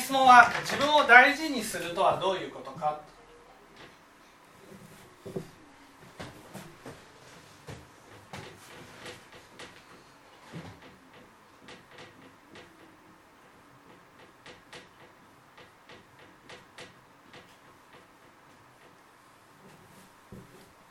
[0.00, 3.00] 質問は自分を大事にするとはどういうことか？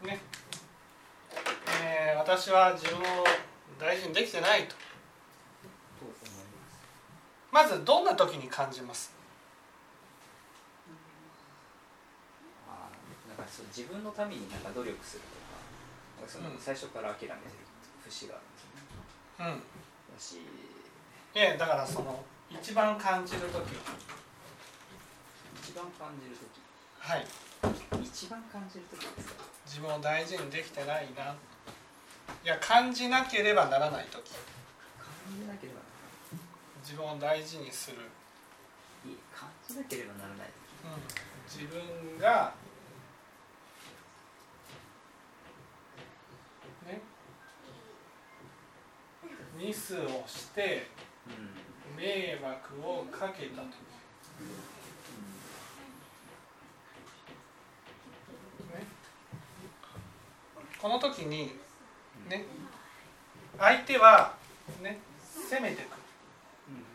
[0.03, 0.19] ね。
[1.83, 3.03] え私は自分を
[3.79, 4.84] 大事にできてないと。
[7.55, 9.15] まずどんな時に感じます？
[12.67, 15.23] あーなんかそう自分のためになんか努力する
[16.19, 16.59] とかそのうん。
[16.59, 17.63] 最初から諦めてる
[18.03, 19.63] 節があるんですよねうん。
[19.63, 22.19] だしいやだからその
[22.51, 23.63] 一番感じる時は？
[25.63, 26.59] 一番感じる時。
[26.99, 27.25] はい。
[28.03, 29.43] 一番感じる時ですか？
[29.65, 31.31] 自分を大事にできてないな。
[31.31, 34.31] いや感じなければならない時。
[34.99, 35.79] 感じなければ
[36.85, 37.97] 自分を大事にする、
[39.05, 40.49] いい感じなければならない
[41.49, 42.53] 自分が
[46.85, 47.01] ね
[49.57, 50.85] ミスをして
[51.97, 53.65] 迷惑をかけた時ね。
[60.79, 61.53] この時に
[62.29, 62.45] ね。
[63.57, 64.35] 相手は
[64.83, 64.99] ね。
[65.49, 65.85] 攻めてくる
[66.69, 66.85] うん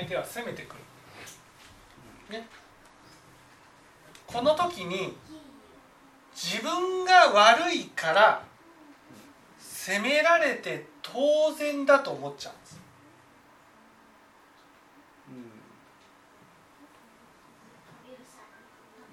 [0.00, 0.76] 相手は攻めてく
[2.30, 2.46] る、ね、
[4.26, 5.14] この時に
[6.34, 8.42] 自分が悪いから
[9.58, 12.80] 責められて当然だと思っちゃうんです。
[15.28, 15.36] うん。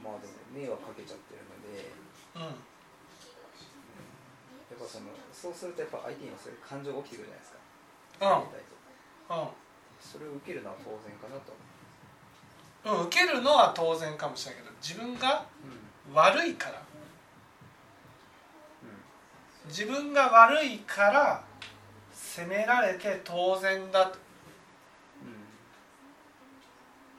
[0.03, 1.91] まあでも迷惑かけちゃってるので。
[2.35, 2.41] うん。
[2.43, 2.49] や
[4.75, 7.57] っぱそのそうするとやっぱ相手にもそういう感情が起きてくるじゃないですか。
[9.31, 9.41] うん。
[9.41, 9.66] うん
[9.99, 11.53] それを受けるのは当然かなと。
[12.85, 16.81] うん、受けるのは当然かもしれないけど自分がうん悪いから。
[18.83, 19.69] うん。
[19.69, 21.43] 自分が悪いから
[22.13, 24.17] 責められて当然だと。
[25.23, 25.33] うん。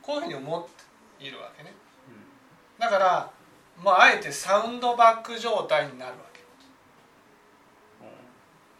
[0.02, 0.66] こういうふうに思っ
[1.18, 1.72] ているわけね。
[2.08, 2.80] うん。
[2.80, 3.30] だから
[3.82, 6.38] もうあえてサウンドバック状態になるわけ。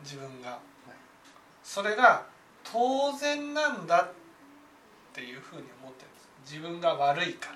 [0.03, 0.59] 自分が。
[1.63, 2.25] それが
[2.71, 4.13] 当然なんだっ
[5.15, 6.29] ていうふうに思ってるんです。
[6.55, 7.51] 自分が悪いか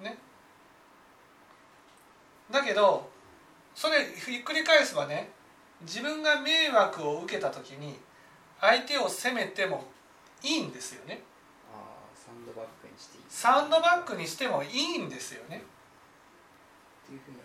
[0.00, 0.10] ら。
[0.10, 0.18] ね。
[2.50, 3.10] だけど
[3.74, 5.30] それひっくり返せばね
[5.82, 7.98] 自分が迷惑を受けた時に
[8.60, 9.84] 相手を責めても
[10.42, 11.22] いいんですよね。
[12.14, 13.22] サンドバッグにしていい。
[13.22, 15.62] っサウンドバックにしてもいいんですよね、
[17.06, 17.36] ていうふうに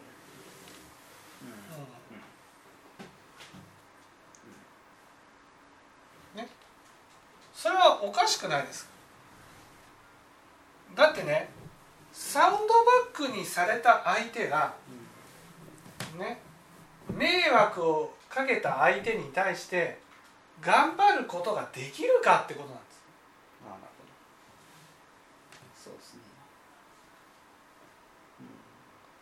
[1.44, 1.88] うんうん
[7.58, 8.92] それはおかしくないですか？
[11.08, 11.50] だってね
[12.14, 12.66] サウンドバ
[13.12, 14.76] ックにされた相手が
[16.20, 16.40] ね
[17.10, 19.98] 迷惑をかけた相手に対して
[20.62, 23.02] 頑張ることができるかってことなんです。
[23.68, 23.90] なるほど
[25.84, 26.20] そうですね。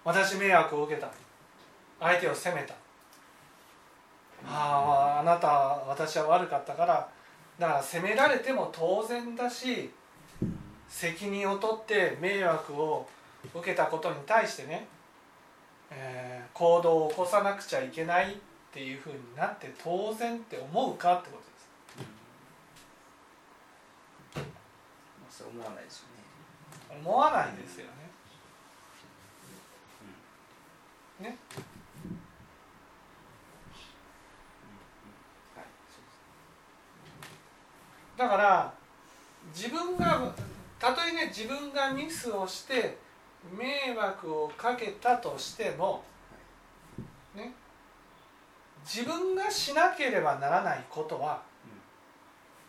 [0.04, 1.10] 私迷惑を受けた。
[2.02, 2.74] 相手を責めた。
[4.46, 5.48] あああなた
[5.88, 7.10] 私は悪かったから
[7.60, 9.90] だから責められても当然だし
[10.88, 13.08] 責任を取って迷惑を
[13.54, 14.88] 受けたことに対してね、
[15.92, 18.36] えー行動を起こさなくちゃいけないっ
[18.74, 21.44] ていうふうになって当然って思うかってこと
[24.40, 24.50] で
[25.30, 25.44] す。
[25.44, 26.24] 思わないですよね。
[27.04, 27.92] 思わないですよね。
[31.20, 31.38] ねはい
[35.88, 36.12] そうで
[38.16, 38.74] すだから
[39.56, 40.34] 自分が
[40.78, 42.98] たとえね自分がミスをして
[43.58, 46.04] 迷惑をかけたとしても、
[47.34, 47.54] ね、
[48.84, 51.42] 自分がしなければならないことは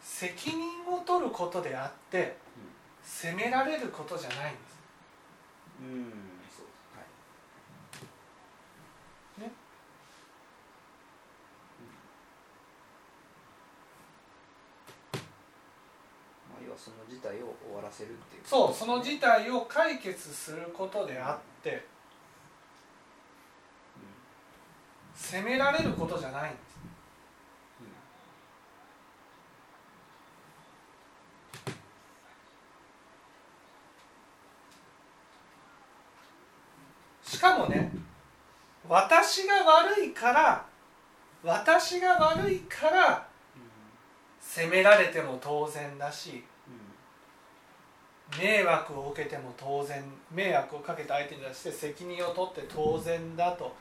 [0.00, 2.36] 責任を取ることであって
[3.02, 4.76] 責められることじゃないんです。
[5.82, 6.04] うんうん
[6.56, 7.02] そうは
[9.38, 9.52] いね
[16.50, 16.62] まあ
[17.26, 21.84] 態を終わらせるっていうそうその事態を解決することであって
[25.14, 26.58] 責められることじゃないんで
[37.24, 37.36] す。
[37.36, 37.92] しかもね
[38.88, 40.64] 私が悪いから
[41.42, 43.26] 私が悪いから
[44.40, 46.44] 責められても当然だし
[48.38, 53.74] 迷惑を受けても当然迷惑をかけた相手に対して責任を取って当然だと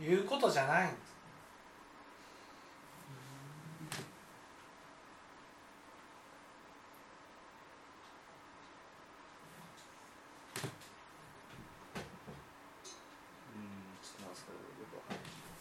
[0.00, 1.06] いうことじゃないんです。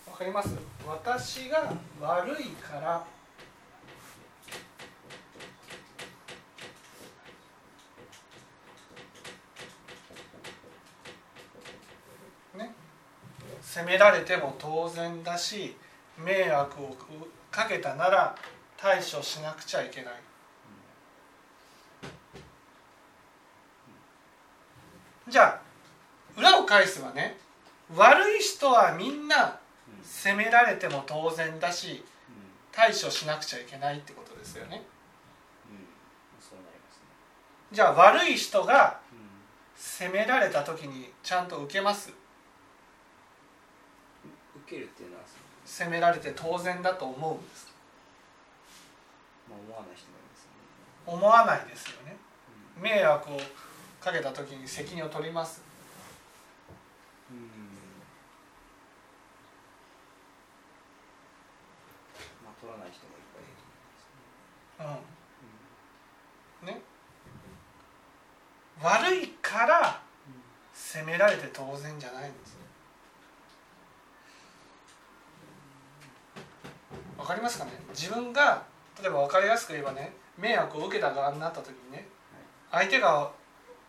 [0.10, 0.56] わかります？
[0.88, 3.06] 私が悪いから
[13.76, 15.76] 責められても当然だし
[16.18, 16.96] 迷惑を
[17.52, 18.34] かけたなら
[18.78, 20.14] 対処しなくちゃいけない。
[25.28, 27.36] じゃあ裏を返せばね。
[27.94, 29.60] 悪い人はみんな
[30.04, 32.02] 責められても当然だし
[32.72, 34.84] 対処しなくちゃいけないってことですよね。
[37.74, 39.02] じゃあ悪い人が
[39.76, 41.50] 責められた時にちゃん。
[41.50, 42.14] と受けます
[44.66, 45.24] 受けるっていうのは
[45.76, 47.68] 責められて当然だと思うんです
[49.50, 50.64] まあ思わない人もいますよね。
[51.06, 52.16] 思わないですよね。
[52.82, 53.38] 迷惑を
[54.00, 55.62] かけた時に責任を取ります。
[57.30, 57.38] うん。
[62.46, 63.68] まあ取らない人もいっぱいいると
[64.80, 65.20] 思います
[66.64, 66.72] ね。
[66.72, 66.74] うん。
[66.74, 66.82] ね。
[68.82, 70.02] 悪いから
[70.74, 72.65] 責められて当然じゃないんです
[77.18, 77.72] わかりますかね？
[77.90, 78.64] 自分が
[79.02, 82.08] 例えば分かりやすく言えばね迷惑を受けた側になった時にね
[82.72, 83.32] 相手が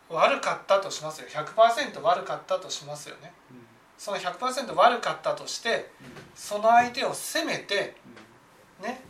[0.09, 1.27] 悪かったとしますよ。
[1.27, 3.33] 100%悪かったとしますよね。
[3.97, 5.91] その100%悪かったとして
[6.35, 7.95] その相手を責めて
[8.81, 9.01] ね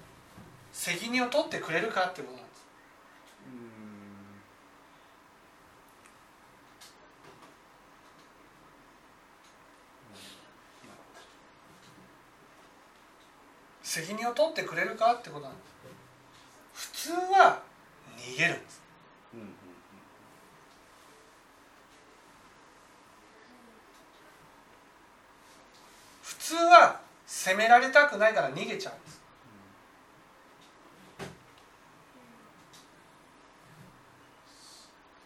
[0.71, 2.61] 責任を取ってくれるかってことなんです
[13.88, 15.57] 責任を取ってくれるかってことなんで
[16.74, 16.92] す。
[16.92, 17.62] 普通は
[18.18, 18.81] 逃げるんです。
[19.34, 19.54] うんうん
[26.22, 29.22] 普通は責められたくないから逃げちゃうんです。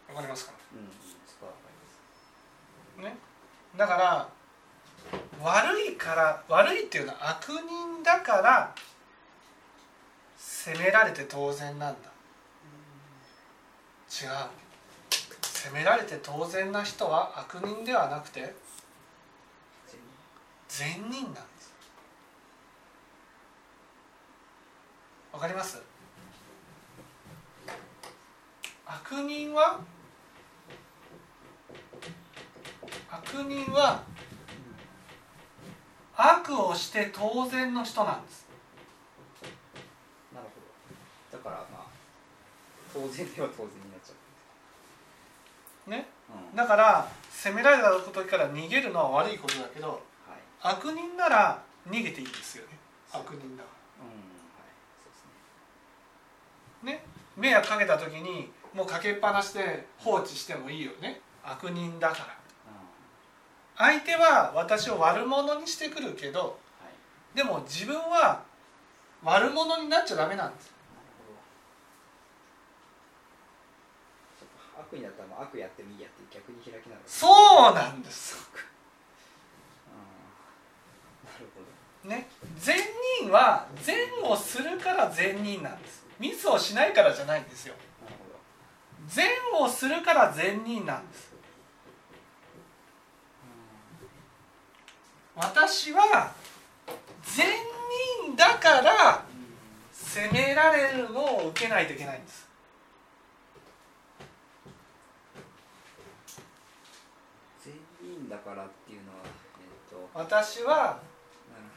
[0.08, 0.52] わかりますか？
[0.72, 0.78] うん。
[1.46, 1.58] わか
[2.98, 3.14] ります。
[3.14, 3.18] ね。
[3.76, 4.28] だから
[5.40, 8.74] 悪いから悪いっていうのは悪人だから
[10.36, 12.10] 責められて当然なんだ。
[14.10, 14.28] 違う。
[15.40, 18.54] 責められて当然な人は悪人ではなくて
[20.68, 21.72] 善人なんです。
[25.32, 25.80] わかります？
[28.86, 29.80] 悪人は
[33.10, 34.02] 悪人は
[36.16, 38.46] 悪をして当然の人なんです。
[40.34, 40.60] なるほ
[41.32, 41.38] ど。
[41.38, 41.86] だからまあ
[42.92, 46.06] 当然では当然になっちゃね？
[46.30, 46.56] ううん。
[46.56, 50.00] だから責められた時から逃げるのは悪いことだけどはい。
[50.60, 52.78] 悪人なら逃げていいですよね。
[53.12, 54.68] 悪人だかうんはい。
[55.02, 55.24] そうです
[56.84, 56.92] ね。
[56.92, 57.04] らね？
[57.36, 61.20] 迷惑かけた時にもうかけっぱなしで放置してもいいよね。
[61.42, 62.41] 悪人だから
[63.82, 66.46] 相手は私を悪者にしてくるけどは
[67.34, 67.36] い。
[67.36, 68.44] でも自分は
[69.24, 70.72] 悪者になっちゃダメなんです。
[74.78, 78.48] 悪になったら悪やってもいいやって逆に開きながらそうなんです。
[81.24, 81.60] なるほ
[82.08, 82.14] ど。
[82.14, 82.28] ね。
[82.58, 82.76] 善
[83.20, 86.04] 人は善をするから善人なんです。
[86.20, 87.74] ミスをしないからじゃないんですよ。
[89.08, 89.28] 善
[89.60, 91.31] をするから善人なんです
[95.34, 96.32] 私は
[97.22, 97.46] 善
[98.26, 99.24] 人だから
[99.90, 102.48] 責められるのを受けないといけないんです。
[107.64, 107.72] 善
[108.02, 111.00] 人だからっていうのはえっ、と私は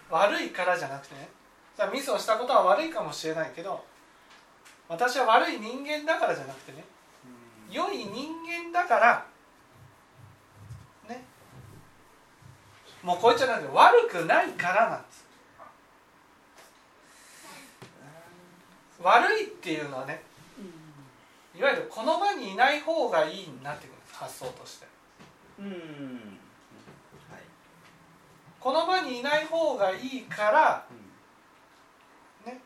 [0.10, 1.30] 悪いからじゃなくてね。
[1.78, 3.84] じゃあミスをしたことは悪いかもしれないけど
[4.88, 6.84] 私は悪い人間だからじゃなくてね。
[7.70, 7.74] うん。
[7.74, 9.26] 良い人間だから
[13.06, 15.26] もうこいつじゃなくて悪くないからなんです。
[19.00, 20.24] 悪いっていうのはね
[21.56, 24.88] いわゆるこの場にいない方がいいになってくるんです発想として。
[28.60, 32.52] この場にいない方がいいからうん。
[32.52, 32.60] ね。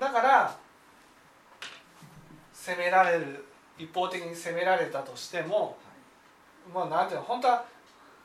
[0.00, 0.56] だから
[2.54, 3.44] 責められる
[3.76, 5.76] 一方的に責められたとしても
[6.72, 7.64] もうなんていうの本当は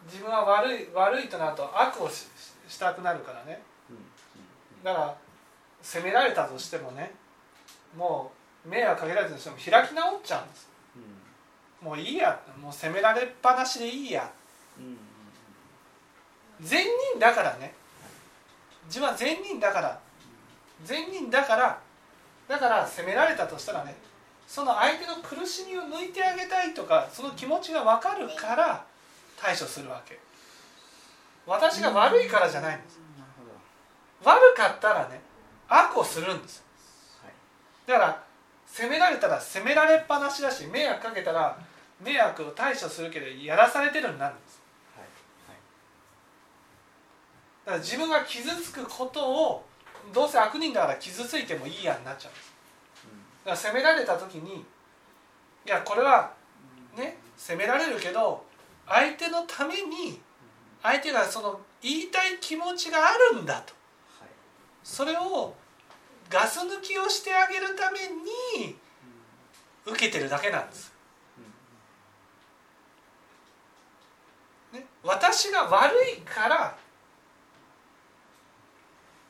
[0.05, 2.27] 自分は悪い悪いとなると悪をし
[2.67, 3.61] したくなるからね。
[4.83, 5.17] だから
[5.81, 7.13] 責められたとしてもね
[7.95, 8.31] も
[8.65, 10.69] う迷惑かけられたとしても開き直っちゃうんです。
[11.81, 11.87] うん。
[11.87, 12.39] もういいや。
[12.61, 14.29] もう責められっぱなしでいいや。
[16.59, 17.73] 善人だからね。
[18.87, 19.99] 自分は善人だから。
[20.83, 21.79] 善人だから
[22.47, 23.95] だから責められたとしたらね
[24.47, 28.85] その相手の苦しみを抜いてあげたいとかその気持ちが分かるから
[29.39, 30.17] 対処するわけ。
[31.45, 32.99] 私が悪いからじゃないんです。
[34.23, 35.21] 悪かったらね
[35.67, 36.63] 悪をするんです。
[37.21, 37.33] はい。
[37.89, 38.23] だから
[38.65, 41.57] 責められたら責められっぱなしだし迷惑かけたら
[42.01, 44.61] 迷惑を対処するけどやらされてるになるんです。
[44.95, 45.07] はい。
[47.65, 49.65] だから自分が傷つくことを
[50.13, 52.46] どうせ悪人だから傷ついてもいいやになっちゃうんです
[53.47, 56.33] だから責められた時にいやこれは
[56.97, 58.43] ね責められるけど
[58.85, 60.19] 相手のために
[60.83, 63.73] 相手がその言いたい気持ちがあるんだと。
[64.83, 65.53] それを
[66.29, 68.75] ガス抜きをしてあげるために
[69.85, 70.93] 受けてるだけなんです、
[74.71, 76.77] ね、私が悪いから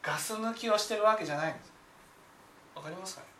[0.04, 1.74] ガス抜きをしてるわけじゃないんです。
[2.76, 3.37] わかりますかね？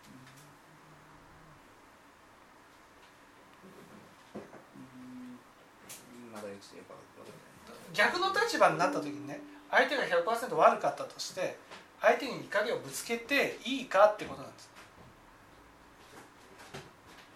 [6.38, 9.42] うんまだよくよくわかんない逆の立場になった時にね
[9.72, 11.58] 相手が100%悪かったとして
[12.02, 14.70] 相手に怒りをぶつけていいかってことなんです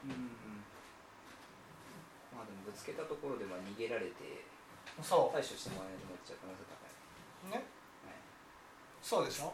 [0.05, 0.11] うん
[2.37, 4.45] まあでもぶつけたところでまあ逃げられて
[5.01, 6.91] そ対処してもらえるのって可能性高い。
[7.47, 7.55] うね
[8.05, 8.15] はい。
[9.01, 9.53] そうでしょ？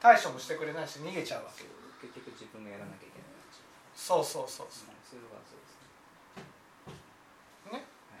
[0.00, 1.64] 対処もしてくれないし逃げちゃうわけ
[2.00, 3.28] 結局自分がやらなきゃいけない。
[3.96, 6.44] そうそうそうそはいそれはそうですね。
[7.72, 8.20] うねは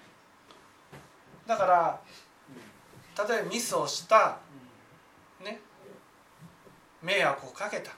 [1.46, 2.00] だから
[3.26, 4.38] 例えばミスをした
[5.42, 5.60] ね
[7.02, 7.92] 迷惑をかけた。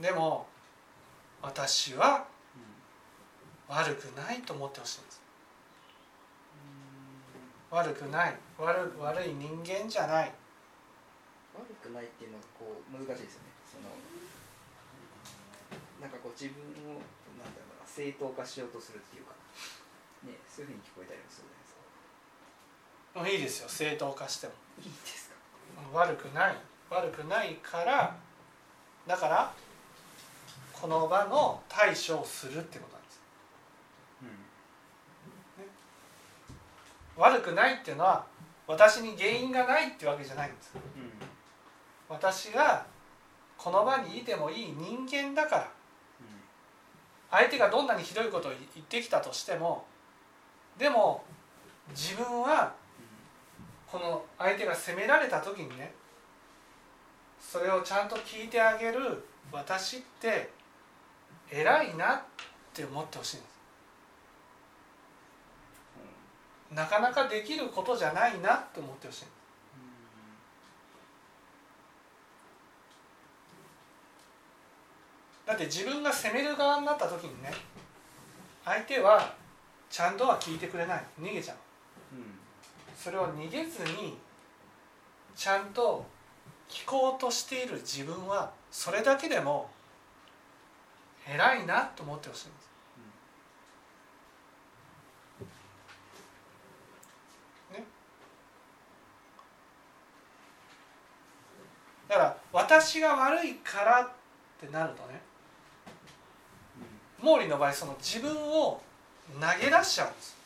[0.00, 0.46] でも
[1.42, 2.24] 私は
[3.68, 5.20] 悪くないと思ってほしいんです。
[7.70, 8.36] 悪くない。
[8.58, 10.32] 悪悪い人間じゃない。
[11.54, 13.48] 悪くないっていうのがこう難しいですよね。
[13.68, 13.90] その
[16.00, 17.02] なんかこう自分を
[17.36, 19.32] なんだろうな正当化しようとするっていうか、
[20.24, 23.20] ねそういうふうに聞こえたりもするじゃないですか。
[23.20, 25.34] もういいですよ正当化してもいいですか？
[25.92, 26.56] 悪くない
[26.90, 28.16] 悪くないから
[29.06, 29.52] だから
[30.72, 33.20] この場の対処をするってことなんです
[37.16, 37.22] うん。
[37.22, 38.24] 悪くないっていうのは
[38.66, 40.82] 私に原因がないってわけじゃないんですうん。
[42.08, 42.86] 私が
[43.56, 45.62] この場にいてもいい人間だから
[46.20, 46.26] うん。
[47.30, 49.84] 相手がどんなにひどいことを言ってきたとしても
[50.78, 51.24] でも
[51.90, 52.72] 自分は
[53.90, 55.92] この相手が責められた時にね
[57.40, 60.50] それをちゃんと聞いてあげる私って
[61.50, 62.20] 偉いなっ
[62.72, 63.58] て思ってほしいんです。
[66.74, 69.24] なかなかできることじゃないなって思ってほしい
[75.46, 77.50] だって自分が責める側になった時にね
[78.66, 79.34] 相手は
[79.90, 81.04] ちゃんとは聞いてくれない。
[81.20, 81.56] 逃げちゃう。
[82.16, 82.38] うん。
[82.96, 84.18] それを逃げずに
[85.34, 86.04] ちゃんと
[86.68, 89.70] 聞こうとしている自分はそれだけでも
[91.26, 92.68] 偉いなと思ってほしいんです。
[102.08, 104.08] だから私が悪いからっ
[104.58, 105.20] てなるとね
[107.22, 108.80] 毛利の場合その自分を
[109.34, 110.36] 投げ出しちゃうんです。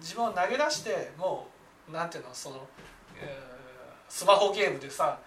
[0.00, 1.48] 自分を投げ出しても
[1.88, 2.66] うなんていうのその、
[3.20, 3.56] えー
[4.08, 5.18] スマホゲームでさ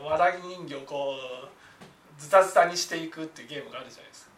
[0.00, 4.32] うんわらぎ人形をこうズタズタにしていくっていうゲームがあるじゃないですか。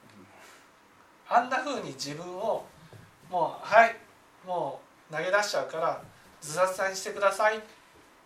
[1.31, 2.67] あんな風に自分を
[3.31, 3.97] もうはい
[4.47, 6.03] もう投げ出しちゃうから
[6.41, 7.61] ズタズタにしてくださいっ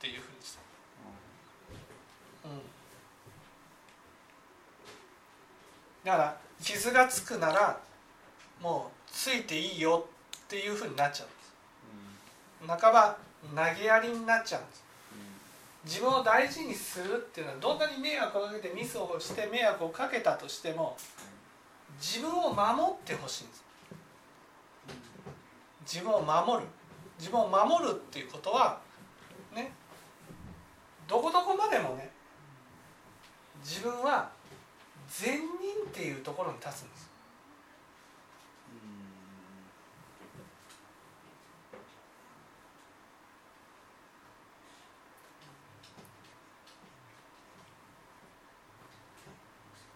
[0.01, 0.59] ていう風にして、
[2.45, 2.61] うん、
[6.05, 7.79] だから傷がつくなら
[8.61, 11.29] もうついていいよっていう風になっちゃう
[12.67, 12.83] んです。
[12.83, 13.17] 半ば
[13.55, 14.85] 投げやりになっちゃうんです。
[15.85, 20.97] 自分を大事にするっていうのはどんなに迷惑をかけてミスをして迷惑をかけたとしても
[22.01, 23.65] 自分を守ってほしいんです。
[25.83, 26.69] 自分を守る。
[27.19, 28.79] 自分を守るっていうことは
[29.55, 29.73] ね
[31.09, 32.11] どこどこまでもね
[33.65, 34.31] 自分は
[35.09, 35.43] 善人
[35.89, 37.09] っていうところに立つんです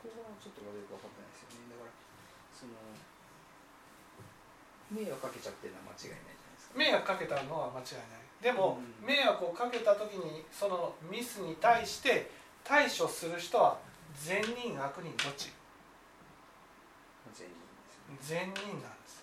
[0.02, 1.70] そこはちょっとよく分かってないですよね。
[1.70, 1.94] だから
[2.50, 2.75] その
[4.90, 6.75] 迷惑かけちゃってるのは間違いないじゃないですか。
[6.75, 8.26] 迷惑かけたのは間違いない。
[8.42, 9.06] でも、うん。
[9.06, 12.28] 迷惑をかけた時にそのミスに対して
[12.66, 13.78] 対処する人は
[14.18, 15.54] 善人悪人どっち？
[17.32, 17.54] 全員
[18.18, 18.52] ですよね。
[18.52, 19.22] 善人なんです。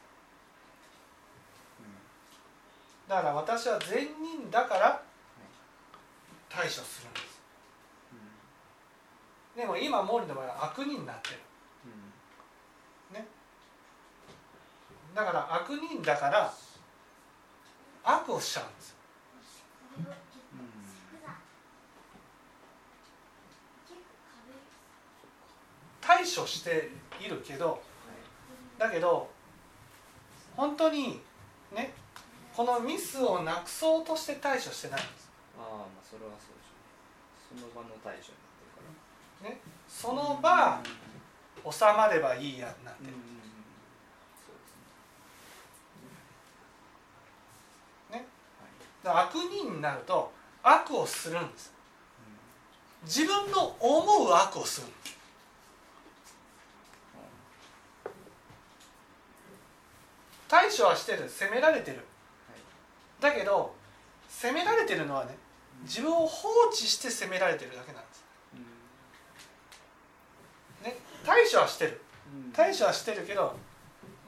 [3.07, 5.01] だから私は善人だから
[6.47, 7.28] 対処するんです
[9.60, 11.39] でも今毛利の場合は悪人になってる。
[15.13, 16.54] だから悪人だから
[18.04, 18.96] 悪をしちゃうんです
[26.00, 27.82] 対処しているけど
[28.78, 29.30] だけど
[30.56, 31.20] 本当に
[31.75, 31.94] ね
[32.56, 35.30] このミスをなくそうとして対処してないんです。
[35.58, 36.75] ああまあそれはそうでしょ
[37.56, 37.63] うね。
[37.74, 38.32] その場の対処
[39.41, 40.81] になってるからその場
[41.72, 43.03] 収まればいいやなって。
[48.12, 48.25] ね
[49.03, 50.31] 悪人になると
[50.63, 51.74] 悪をするんです
[53.03, 55.19] 自分の思う悪をするんです
[60.50, 62.00] 対処はしてる責められてる
[63.22, 63.74] だけど
[64.27, 65.38] 責められてるのはね
[65.84, 68.25] 自分を放置して責められてるだけなんです、
[70.84, 70.98] ね、
[71.29, 72.01] 対処はしてる。
[72.54, 73.56] 対処はしてるけど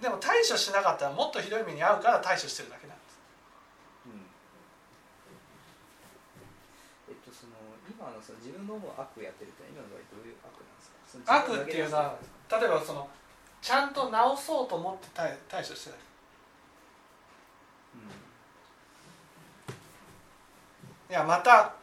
[0.02, 3.19] でも対処しなかったらもっとひどい目に遭うから対処してるだけなんです。
[7.10, 7.54] えっとその
[7.89, 11.38] 今のその自分の悪をやってるって今の場合どういう悪なんですか？
[11.41, 12.15] 悪っていうのは
[12.49, 13.10] 例えばその
[13.62, 15.99] ちゃんと直そうと思って対対処してない
[21.10, 21.73] いやまた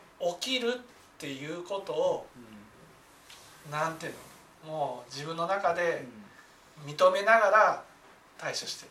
[0.41, 0.79] 起きるっ
[1.19, 2.27] ていうことを
[3.71, 4.19] なんていうの？
[4.69, 6.05] もう自分の中で
[6.87, 7.83] 認めながら
[8.37, 8.91] 対処してる。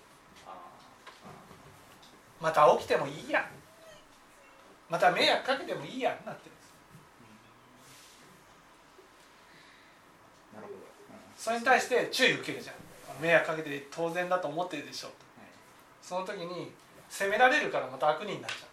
[2.42, 3.48] また起きてもいいや
[4.90, 6.46] また迷惑かけてもいいやになって。
[6.46, 6.56] るん。
[6.56, 6.74] です
[10.56, 10.80] なるほど
[11.36, 12.76] それに対して注意受けるじゃん。
[13.22, 15.10] 迷惑かけて当然だと思ってるでしょ
[16.02, 16.72] その時に
[17.10, 18.68] 責められるからまた悪人になっちゃ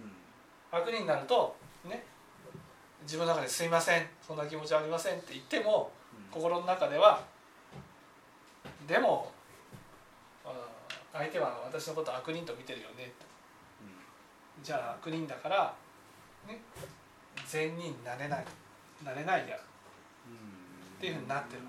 [0.00, 0.08] うん。
[0.08, 0.24] です
[0.72, 2.04] 悪人になるとね
[3.02, 4.06] 自分の中で「すいません。
[4.26, 5.92] そんな気持ちはありません」って言っても
[6.32, 7.22] 心の中では
[8.86, 9.32] でも
[10.44, 10.52] あ
[11.12, 13.12] 相手は私のことを悪人と見てるよね。
[14.62, 15.74] じゃあ悪人だから
[16.46, 16.60] ね
[17.46, 18.44] 善人になれない。
[19.04, 19.56] なれないや。
[19.56, 21.62] っていうふうになってる。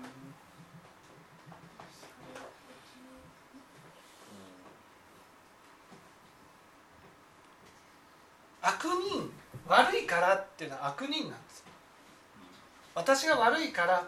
[8.62, 9.30] 悪人
[9.66, 11.64] 悪いからっていうのは悪人なんです
[12.94, 14.06] 私が悪いから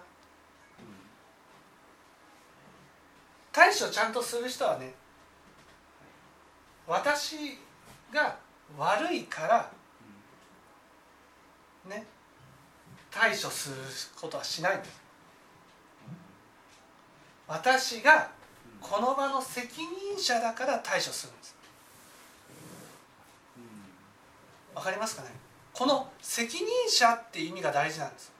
[3.74, 4.94] 対処ちゃんとする人はね
[6.86, 7.58] 私
[8.12, 8.36] が
[8.78, 9.68] 悪いから
[11.88, 12.06] ね
[13.10, 13.76] 対処する
[14.20, 15.02] ことはしないんです。
[17.46, 18.30] 私が
[18.80, 21.56] この場の責任者だから対処するんです。
[24.74, 25.28] わかりますかね？
[25.72, 28.32] この責任者って意味が大事なんです。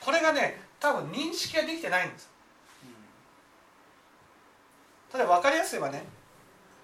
[0.00, 2.33] これがね多分認識ができてないんです。
[5.14, 6.04] 例えば分かりやすいばね。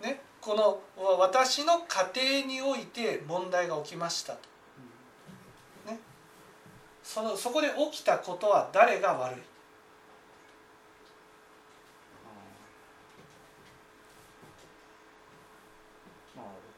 [0.01, 0.81] ねこの
[1.19, 4.39] 私の家庭において問題が起きましたと、
[5.91, 5.99] ね、
[7.03, 9.41] そのそこで起きたことは誰が悪い？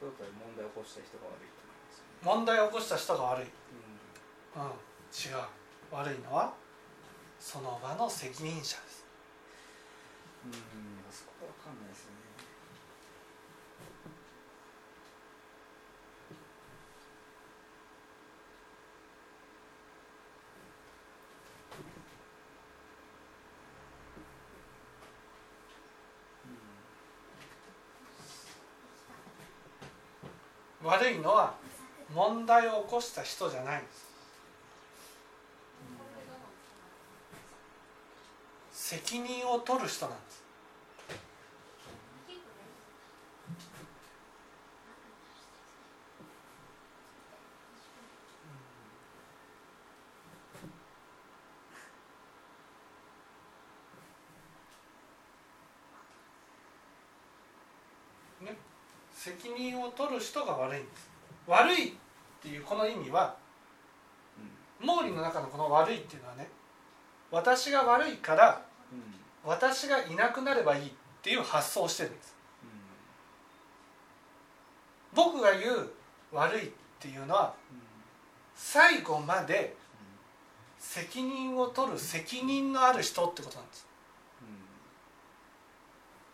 [0.02, 1.48] 問題を起こした人が悪い
[2.24, 3.46] 問題を起こした人が悪い、う
[4.56, 4.68] うん、違
[5.38, 5.44] う。
[5.92, 6.54] 悪いのは
[7.38, 8.76] その場の責任者です。
[8.76, 8.91] ん
[10.44, 10.52] うん。
[11.10, 11.80] そこは分かん。
[11.82, 12.12] ないですね
[30.84, 31.54] 悪いのは
[32.12, 33.86] 問題を起こした人じゃないん。
[33.86, 34.11] です
[39.12, 40.42] 責任を取る人なんです。
[58.40, 58.56] ね。
[59.12, 61.10] 責任を取る人が悪いんです。
[61.46, 61.92] 悪いっ
[62.40, 63.36] ていうこの意味は
[64.80, 66.48] 毛利の中のこの悪いっていうのはね
[67.30, 68.71] 私が悪いからうんうん
[69.44, 70.90] 私がいなくなればいいっ
[71.22, 72.34] ていう発想をしてるんです。
[75.14, 75.90] 僕が言う
[76.32, 77.82] 悪いっていうのはうん
[78.54, 79.76] 最後まで
[80.78, 83.86] 責任を取る責任のある人ってことなんです。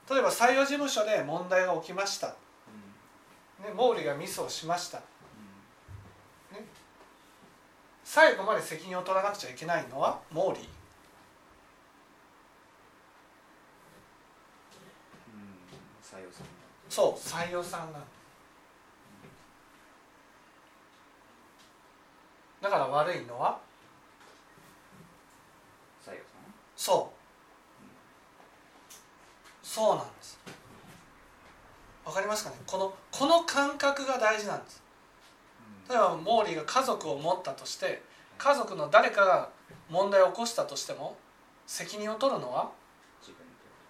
[0.09, 0.17] うん。
[0.17, 2.35] 例えば採用事務所で問題が起きました、ね、
[3.71, 3.77] うん。
[3.95, 5.01] 毛利がミスをしました。
[8.05, 10.55] 最後まで責任を取らなくちゃいけないのは毛利うん
[16.03, 18.03] 採用さんがそう採用さんなん
[22.61, 23.59] だから悪いのは？
[26.05, 26.25] 採用さん？
[26.77, 27.17] そう。
[29.65, 30.39] そうなんです。
[32.05, 32.57] わかりますかね？
[32.67, 34.83] このこの感覚が大事なんです。
[35.89, 38.03] 例えばモーリーが家族を持ったとして
[38.39, 39.51] 家族の誰かが
[39.89, 41.17] 問題を起こしたとしても
[41.67, 42.71] 責任を取るのは？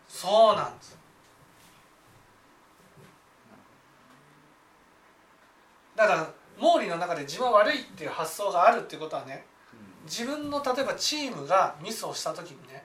[0.09, 0.98] そうなんです
[5.99, 9.45] だからモーリーの中で自分は悪いっていう発想があるっていうことはね
[10.05, 12.85] 自分の例えばチームがミスをした時にね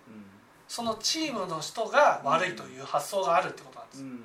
[0.67, 4.01] そのチームの人が悪いという発想があるってことなんです。
[4.01, 4.19] うん。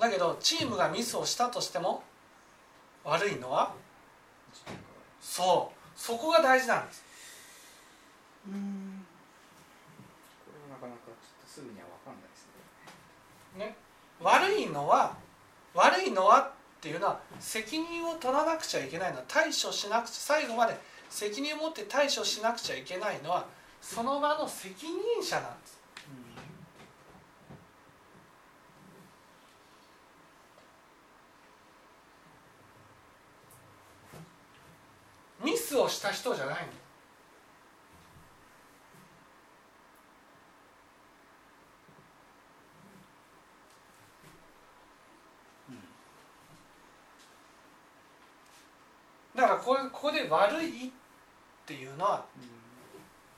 [0.00, 2.02] だけどチームがミスをしたとしても
[3.04, 3.72] 悪いのは
[5.20, 5.78] そう。
[5.94, 7.04] そこが大事なんです。
[8.48, 9.06] うん。
[10.44, 12.48] これはなかなかちょっとすぐには分かんないです
[13.56, 13.76] ねね
[14.22, 15.16] 悪いのは
[15.74, 20.76] 悪いのはっていうのは責任を取らなくちゃいけないのは対処しなくちゃ最後まで
[21.08, 23.46] 責任を持って対処しなくちゃいけないのは
[23.80, 25.82] その場の責任者なんです。
[35.44, 36.81] ミスをした人じゃないの。
[49.42, 50.90] だからこここで悪いっ
[51.66, 52.24] ていうのは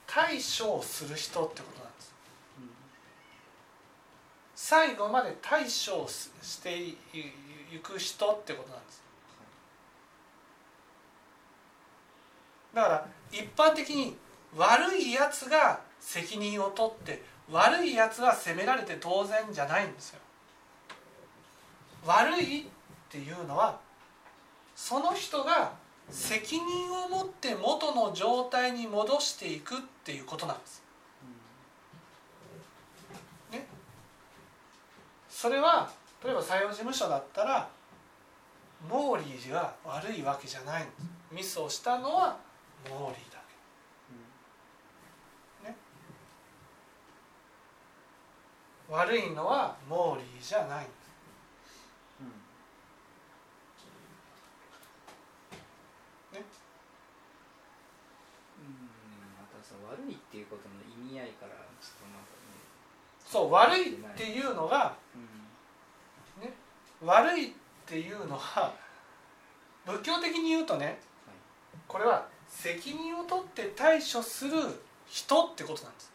[0.07, 2.15] 対処をする人ってことなんです。
[4.55, 9.03] 最後まで対処をしていいく人ってことなんです。
[12.75, 14.15] だから一般的に
[14.55, 20.21] 悪いやつが責任を取って悪いやつは責められて当然じゃないんですよ。
[22.05, 22.65] 悪いっ
[23.09, 23.81] ていうのは
[24.77, 30.83] その人が責任を持って元の状態に戻していくっていうことなんです。
[35.29, 35.91] それは
[36.25, 37.69] 例えば採用事務所だったら
[38.89, 40.97] モーリーが悪いわけじゃないんです。
[41.33, 42.39] ミスをしたのは
[42.89, 43.45] モーリーだけ。
[48.95, 50.95] 悪いのはモーリーじゃないんです
[52.21, 52.29] うん
[59.35, 62.59] またその悪いっていうことの意味合いからちょっとなんかね
[63.25, 65.35] そう悪いっていうのがうん
[67.07, 67.51] 悪いっ
[67.87, 68.73] ていうのは
[69.85, 70.99] 仏教的に言うとね
[71.87, 74.53] これは責任を取って対処する
[75.07, 76.13] 人ってことなんです。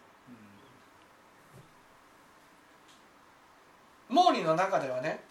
[4.10, 5.24] 毛利の中ではね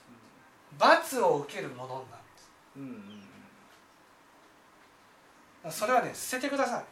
[0.78, 2.50] 罰を受けるものなんです。
[2.76, 2.88] うんうん
[5.64, 5.72] うん。
[5.72, 6.84] それはね捨ててください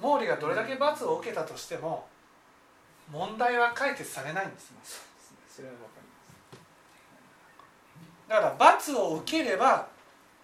[0.00, 2.06] 毛利がどれだけ罰を受けたとしても
[3.10, 4.76] 問題は解決されないんですね。
[5.48, 6.58] それはわかります。
[8.28, 9.88] だから罰を受ければ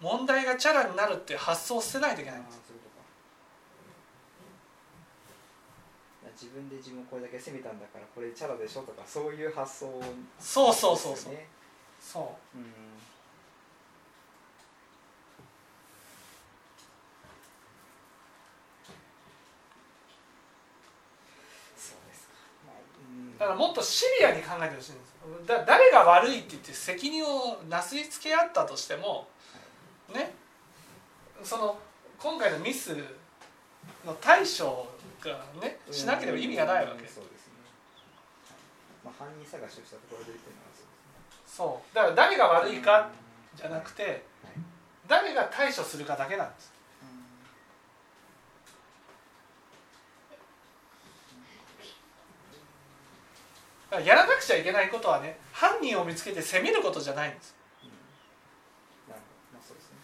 [0.01, 2.65] 問題がチャラになるっていう発想を捨てないといけないんです。
[6.35, 10.03] 自分で自分をこれだけ責めたんだからこれチャラでしょとかそういう発想
[10.37, 11.33] そうそうそうそう。
[12.01, 12.57] そう。
[12.57, 12.65] うん
[21.77, 22.33] そうですか、
[22.67, 25.13] まあうん、だからもっとシビアに考えてほしいんです
[25.45, 29.27] だ誰が悪いって言って責任をなすりつけ合ったとしても
[30.13, 30.33] ね。
[31.43, 31.77] その
[32.17, 32.95] 今回のミス
[34.03, 34.87] の対処
[35.21, 37.03] がねしなければ意味がないわけ。
[37.03, 37.53] うんそうですね、
[38.49, 40.69] はいまあ、犯人探しをしたところでっていうのは
[41.45, 41.83] そうね。
[41.83, 41.95] そう。
[41.95, 43.09] だから誰が悪いか
[43.55, 44.21] じゃなくてはい。
[45.07, 46.75] 誰が対処するかだけなんです
[53.84, 57.55] だからやらなくちゃいけないことはね犯人を見つけて責めることじゃないんです。
[57.83, 57.89] うん。
[59.09, 59.97] まあそうですね。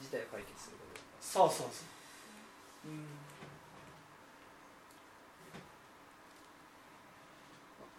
[0.00, 2.88] 事態を解決することそうそうそう。
[2.88, 3.04] うん。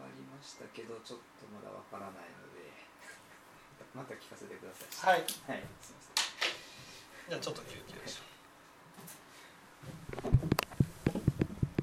[0.01, 2.71] わかりましたけどちょっとまだわからないので。
[3.93, 5.19] また聞かせてください。
[5.19, 5.21] はい。
[5.21, 6.21] はいすいません。
[7.29, 8.30] じゃあちょっと休憩しよう